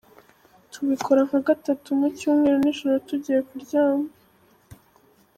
Tubikora 0.71 1.21
nka 1.27 1.39
gatatu 1.47 1.87
mu 1.99 2.07
cyumweru 2.17 2.57
nijoro 2.63 2.95
tugiye 3.07 3.39
kuryama. 3.47 4.09